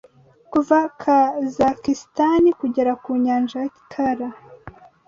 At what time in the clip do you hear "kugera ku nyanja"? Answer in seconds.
2.59-3.57